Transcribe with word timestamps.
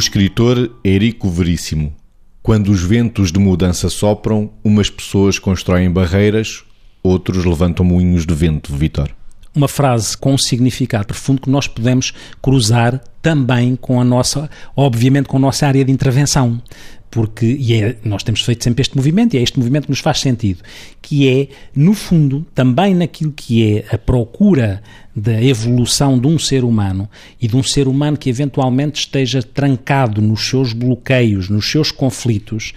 escritor 0.00 0.74
Érico 0.82 1.28
Veríssimo. 1.28 1.94
Quando 2.42 2.72
os 2.72 2.82
ventos 2.82 3.30
de 3.30 3.38
mudança 3.38 3.90
sopram, 3.90 4.50
umas 4.64 4.88
pessoas 4.88 5.38
constroem 5.38 5.90
barreiras, 5.90 6.64
outros 7.02 7.44
levantam 7.44 7.84
moinhos 7.84 8.24
de 8.24 8.34
vento, 8.34 8.74
Vitor. 8.74 9.10
Uma 9.54 9.68
frase 9.68 10.16
com 10.16 10.34
um 10.34 10.38
significado 10.38 11.06
profundo 11.06 11.42
que 11.42 11.50
nós 11.50 11.66
podemos 11.66 12.12
cruzar 12.40 13.00
também 13.20 13.76
com 13.76 14.00
a 14.00 14.04
nossa, 14.04 14.48
obviamente, 14.76 15.26
com 15.26 15.36
a 15.36 15.40
nossa 15.40 15.66
área 15.66 15.84
de 15.84 15.92
intervenção. 15.92 16.62
Porque 17.10 17.44
e 17.44 17.74
é, 17.74 17.96
nós 18.04 18.22
temos 18.22 18.40
feito 18.42 18.62
sempre 18.62 18.82
este 18.82 18.96
movimento 18.96 19.34
e 19.34 19.38
é 19.38 19.42
este 19.42 19.58
movimento 19.58 19.84
que 19.84 19.90
nos 19.90 19.98
faz 19.98 20.20
sentido, 20.20 20.62
que 21.02 21.28
é, 21.28 21.48
no 21.74 21.92
fundo, 21.92 22.46
também 22.54 22.94
naquilo 22.94 23.32
que 23.32 23.78
é 23.78 23.84
a 23.92 23.98
procura 23.98 24.80
da 25.14 25.42
evolução 25.42 26.16
de 26.16 26.28
um 26.28 26.38
ser 26.38 26.62
humano 26.62 27.10
e 27.40 27.48
de 27.48 27.56
um 27.56 27.64
ser 27.64 27.88
humano 27.88 28.16
que 28.16 28.30
eventualmente 28.30 29.00
esteja 29.00 29.42
trancado 29.42 30.22
nos 30.22 30.48
seus 30.48 30.72
bloqueios, 30.72 31.48
nos 31.48 31.68
seus 31.68 31.90
conflitos, 31.90 32.72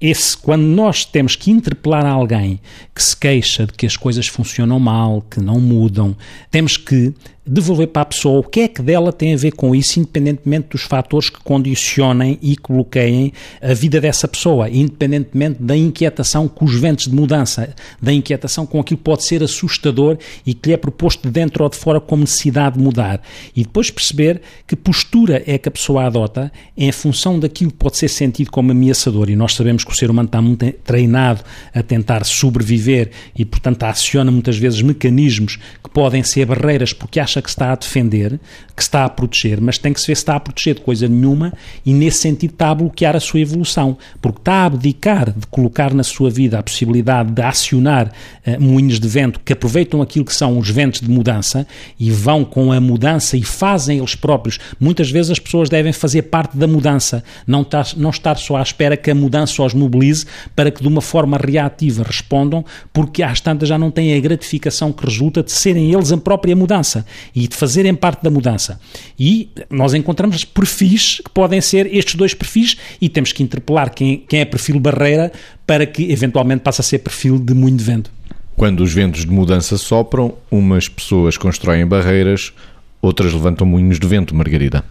esse, 0.00 0.36
quando 0.36 0.62
nós 0.62 1.04
temos 1.04 1.36
que 1.36 1.50
interpelar 1.50 2.06
alguém 2.06 2.58
que 2.94 3.02
se 3.02 3.16
queixa 3.16 3.66
de 3.66 3.72
que 3.72 3.84
as 3.84 3.96
coisas 3.96 4.26
funcionam 4.26 4.80
mal, 4.80 5.20
que 5.22 5.40
não 5.40 5.60
mudam, 5.60 6.16
temos 6.50 6.76
que 6.76 7.12
devolver 7.50 7.88
para 7.88 8.02
a 8.02 8.04
pessoa 8.04 8.38
o 8.38 8.44
que 8.44 8.60
é 8.60 8.68
que 8.68 8.80
dela 8.80 9.12
tem 9.12 9.34
a 9.34 9.36
ver 9.36 9.50
com 9.50 9.74
isso, 9.74 9.98
independentemente 9.98 10.68
dos 10.70 10.82
fatores 10.82 11.28
que 11.28 11.40
condicionem 11.40 12.38
e 12.40 12.54
que 12.56 12.72
bloqueiem 12.72 13.32
a 13.60 13.74
vida 13.74 14.00
dessa 14.00 14.28
pessoa, 14.28 14.70
independentemente 14.70 15.60
da 15.60 15.76
inquietação 15.76 16.46
com 16.46 16.64
os 16.64 16.74
ventos 16.76 17.06
de 17.06 17.14
mudança, 17.14 17.74
da 18.00 18.12
inquietação 18.12 18.64
com 18.64 18.78
aquilo 18.78 18.98
que 18.98 19.04
pode 19.04 19.24
ser 19.24 19.42
assustador 19.42 20.16
e 20.46 20.54
que 20.54 20.68
lhe 20.68 20.74
é 20.74 20.76
proposto 20.76 21.22
de 21.22 21.30
dentro 21.30 21.64
ou 21.64 21.70
de 21.70 21.76
fora 21.76 22.00
como 22.00 22.20
necessidade 22.20 22.78
de 22.78 22.84
mudar. 22.84 23.20
E 23.56 23.64
depois 23.64 23.90
perceber 23.90 24.40
que 24.64 24.76
postura 24.76 25.42
é 25.44 25.58
que 25.58 25.68
a 25.68 25.72
pessoa 25.72 26.04
adota 26.04 26.52
em 26.76 26.92
função 26.92 27.36
daquilo 27.36 27.72
que 27.72 27.78
pode 27.78 27.96
ser 27.96 28.08
sentido 28.08 28.50
como 28.52 28.70
ameaçador. 28.70 29.28
E 29.28 29.34
nós 29.34 29.54
sabemos 29.54 29.82
que 29.82 29.90
o 29.90 29.96
ser 29.96 30.08
humano 30.08 30.26
está 30.26 30.40
muito 30.40 30.70
treinado 30.84 31.42
a 31.74 31.82
tentar 31.82 32.24
sobreviver 32.24 33.10
e, 33.36 33.44
portanto, 33.44 33.82
aciona 33.82 34.30
muitas 34.30 34.56
vezes 34.56 34.80
mecanismos 34.82 35.58
que 35.82 35.90
podem 35.90 36.22
ser 36.22 36.46
barreiras 36.46 36.92
porque 36.92 37.18
acha 37.18 37.39
acha 37.40 37.42
que 37.42 37.48
está 37.48 37.72
a 37.72 37.74
defender, 37.74 38.38
que 38.76 38.82
está 38.82 39.04
a 39.04 39.08
proteger, 39.08 39.60
mas 39.60 39.78
tem 39.78 39.92
que 39.92 40.00
se 40.00 40.06
ver 40.06 40.14
se 40.14 40.22
está 40.22 40.36
a 40.36 40.40
proteger 40.40 40.74
de 40.74 40.80
coisa 40.82 41.08
nenhuma 41.08 41.52
e, 41.84 41.92
nesse 41.92 42.18
sentido, 42.18 42.52
está 42.52 42.70
a 42.70 42.74
bloquear 42.74 43.16
a 43.16 43.20
sua 43.20 43.40
evolução, 43.40 43.96
porque 44.20 44.38
está 44.38 44.52
a 44.52 44.66
abdicar 44.66 45.30
de 45.30 45.46
colocar 45.48 45.92
na 45.92 46.02
sua 46.02 46.30
vida 46.30 46.58
a 46.58 46.62
possibilidade 46.62 47.32
de 47.32 47.42
acionar 47.42 48.08
uh, 48.46 48.62
moinhos 48.62 49.00
de 49.00 49.08
vento 49.08 49.40
que 49.40 49.52
aproveitam 49.52 50.00
aquilo 50.00 50.24
que 50.24 50.34
são 50.34 50.58
os 50.58 50.70
ventos 50.70 51.00
de 51.00 51.10
mudança 51.10 51.66
e 51.98 52.10
vão 52.10 52.44
com 52.44 52.72
a 52.72 52.80
mudança 52.80 53.36
e 53.36 53.42
fazem 53.42 53.98
eles 53.98 54.14
próprios. 54.14 54.58
Muitas 54.78 55.10
vezes 55.10 55.32
as 55.32 55.38
pessoas 55.38 55.68
devem 55.68 55.92
fazer 55.92 56.22
parte 56.22 56.56
da 56.56 56.66
mudança, 56.66 57.24
não 57.46 57.62
estar, 57.62 57.86
não 57.96 58.10
estar 58.10 58.36
só 58.36 58.56
à 58.56 58.62
espera 58.62 58.96
que 58.96 59.10
a 59.10 59.14
mudança 59.14 59.62
os 59.62 59.74
mobilize 59.74 60.24
para 60.54 60.70
que 60.70 60.80
de 60.80 60.88
uma 60.88 61.00
forma 61.00 61.36
reativa 61.36 62.02
respondam, 62.02 62.64
porque 62.92 63.22
às 63.22 63.40
tantas 63.40 63.68
já 63.68 63.78
não 63.78 63.90
têm 63.90 64.14
a 64.14 64.20
gratificação 64.20 64.92
que 64.92 65.04
resulta 65.04 65.42
de 65.42 65.52
serem 65.52 65.92
eles 65.92 66.12
a 66.12 66.16
própria 66.16 66.56
mudança 66.56 67.04
e 67.34 67.46
de 67.46 67.56
fazerem 67.56 67.94
parte 67.94 68.22
da 68.22 68.30
mudança. 68.30 68.80
E 69.18 69.50
nós 69.68 69.94
encontramos 69.94 70.44
perfis 70.44 71.20
que 71.24 71.30
podem 71.30 71.60
ser 71.60 71.86
estes 71.94 72.14
dois 72.14 72.34
perfis 72.34 72.76
e 73.00 73.08
temos 73.08 73.32
que 73.32 73.42
interpelar 73.42 73.90
quem, 73.90 74.18
quem 74.28 74.40
é 74.40 74.44
perfil 74.44 74.78
barreira 74.80 75.32
para 75.66 75.86
que 75.86 76.10
eventualmente 76.10 76.62
passe 76.62 76.80
a 76.80 76.84
ser 76.84 76.98
perfil 76.98 77.38
de 77.38 77.54
moinho 77.54 77.76
de 77.76 77.84
vento. 77.84 78.10
Quando 78.56 78.80
os 78.80 78.92
ventos 78.92 79.24
de 79.24 79.30
mudança 79.30 79.78
sopram, 79.78 80.34
umas 80.50 80.88
pessoas 80.88 81.36
constroem 81.38 81.86
barreiras, 81.86 82.52
outras 83.00 83.32
levantam 83.32 83.66
moinhos 83.66 83.98
de 83.98 84.06
vento, 84.06 84.34
Margarida. 84.34 84.84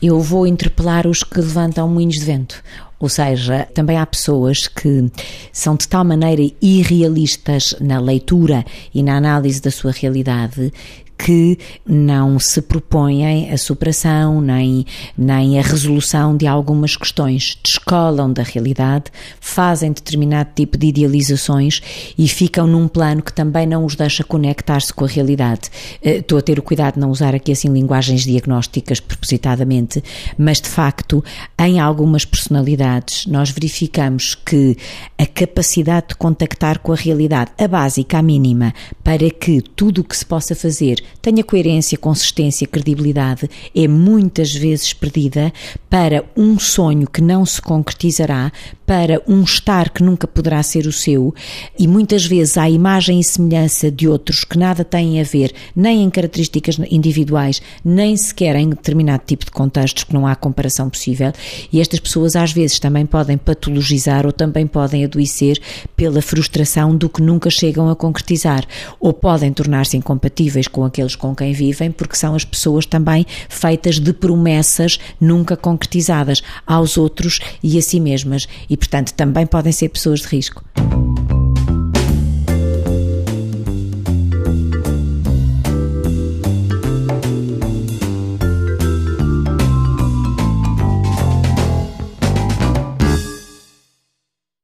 Eu 0.00 0.20
vou 0.20 0.46
interpelar 0.46 1.06
os 1.06 1.22
que 1.24 1.40
levantam 1.40 1.88
moinhos 1.88 2.16
de 2.16 2.24
vento. 2.24 2.62
Ou 2.98 3.08
seja, 3.08 3.68
também 3.74 3.98
há 3.98 4.06
pessoas 4.06 4.66
que 4.68 5.10
são 5.52 5.76
de 5.76 5.86
tal 5.86 6.04
maneira 6.04 6.42
irrealistas 6.62 7.74
na 7.80 8.00
leitura 8.00 8.64
e 8.94 9.02
na 9.02 9.16
análise 9.16 9.60
da 9.60 9.70
sua 9.70 9.92
realidade 9.92 10.72
que 11.18 11.58
não 11.86 12.38
se 12.38 12.60
propõem 12.60 13.50
a 13.50 13.56
superação 13.56 14.40
nem, 14.40 14.84
nem 15.16 15.58
a 15.58 15.62
resolução 15.62 16.36
de 16.36 16.46
algumas 16.46 16.96
questões. 16.96 17.58
Descolam 17.62 18.32
da 18.32 18.42
realidade, 18.42 19.06
fazem 19.40 19.92
determinado 19.92 20.50
tipo 20.54 20.76
de 20.76 20.88
idealizações 20.88 21.80
e 22.16 22.28
ficam 22.28 22.66
num 22.66 22.86
plano 22.86 23.22
que 23.22 23.32
também 23.32 23.66
não 23.66 23.84
os 23.84 23.96
deixa 23.96 24.22
conectar-se 24.22 24.92
com 24.92 25.04
a 25.04 25.08
realidade. 25.08 25.70
Eh, 26.02 26.18
estou 26.18 26.38
a 26.38 26.42
ter 26.42 26.58
o 26.58 26.62
cuidado 26.62 26.94
de 26.94 27.00
não 27.00 27.10
usar 27.10 27.34
aqui 27.34 27.52
assim 27.52 27.68
linguagens 27.68 28.22
diagnósticas 28.24 29.00
propositadamente, 29.00 30.02
mas 30.38 30.60
de 30.60 30.68
facto, 30.68 31.24
em 31.58 31.80
algumas 31.80 32.24
personalidades, 32.24 32.85
nós 33.26 33.50
verificamos 33.50 34.34
que 34.34 34.76
a 35.18 35.26
capacidade 35.26 36.08
de 36.08 36.16
contactar 36.16 36.78
com 36.78 36.92
a 36.92 36.96
realidade, 36.96 37.50
a 37.58 37.66
básica, 37.66 38.18
a 38.18 38.22
mínima, 38.22 38.72
para 39.02 39.28
que 39.30 39.60
tudo 39.60 40.00
o 40.00 40.04
que 40.04 40.16
se 40.16 40.24
possa 40.24 40.54
fazer 40.54 41.02
tenha 41.20 41.42
coerência, 41.42 41.98
consistência, 41.98 42.66
credibilidade, 42.66 43.48
é 43.74 43.88
muitas 43.88 44.52
vezes 44.52 44.92
perdida 44.92 45.52
para 45.90 46.24
um 46.36 46.58
sonho 46.58 47.08
que 47.08 47.20
não 47.20 47.44
se 47.44 47.60
concretizará, 47.60 48.52
para 48.86 49.20
um 49.26 49.42
estar 49.42 49.90
que 49.90 50.02
nunca 50.02 50.28
poderá 50.28 50.62
ser 50.62 50.86
o 50.86 50.92
seu. 50.92 51.34
E 51.78 51.88
muitas 51.88 52.24
vezes 52.24 52.56
há 52.56 52.70
imagem 52.70 53.18
e 53.18 53.24
semelhança 53.24 53.90
de 53.90 54.08
outros 54.08 54.44
que 54.44 54.56
nada 54.56 54.84
têm 54.84 55.20
a 55.20 55.24
ver 55.24 55.52
nem 55.74 56.02
em 56.02 56.10
características 56.10 56.78
individuais, 56.90 57.60
nem 57.84 58.16
sequer 58.16 58.54
em 58.56 58.70
determinado 58.70 59.24
tipo 59.26 59.44
de 59.44 59.50
contextos 59.50 60.04
que 60.04 60.14
não 60.14 60.26
há 60.26 60.36
comparação 60.36 60.88
possível. 60.88 61.32
E 61.72 61.80
estas 61.80 61.98
pessoas 61.98 62.36
às 62.36 62.52
vezes 62.52 62.75
também 62.78 63.06
podem 63.06 63.36
patologizar 63.36 64.26
ou 64.26 64.32
também 64.32 64.66
podem 64.66 65.04
adoecer 65.04 65.60
pela 65.96 66.22
frustração 66.22 66.96
do 66.96 67.08
que 67.08 67.22
nunca 67.22 67.50
chegam 67.50 67.88
a 67.88 67.96
concretizar 67.96 68.64
ou 69.00 69.12
podem 69.12 69.52
tornar-se 69.52 69.96
incompatíveis 69.96 70.68
com 70.68 70.84
aqueles 70.84 71.16
com 71.16 71.34
quem 71.34 71.52
vivem 71.52 71.90
porque 71.90 72.16
são 72.16 72.34
as 72.34 72.44
pessoas 72.44 72.86
também 72.86 73.26
feitas 73.48 73.98
de 73.98 74.12
promessas 74.12 74.98
nunca 75.20 75.56
concretizadas 75.56 76.42
aos 76.66 76.96
outros 76.96 77.40
e 77.62 77.78
a 77.78 77.82
si 77.82 78.00
mesmas 78.00 78.46
e, 78.68 78.76
portanto, 78.76 79.12
também 79.12 79.46
podem 79.46 79.72
ser 79.72 79.88
pessoas 79.88 80.20
de 80.20 80.28
risco. 80.28 80.64